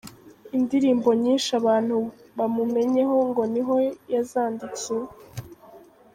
Indirimbo 0.57 1.09
nyinshi 1.23 1.49
abantu 1.59 1.95
bamumenyeho 2.37 3.15
ngo 3.29 3.43
niho 3.53 3.75
yazandikiye. 4.13 5.05